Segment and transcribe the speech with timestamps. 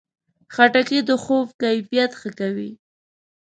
[0.53, 2.71] خټکی د خوب کیفیت ښه کوي.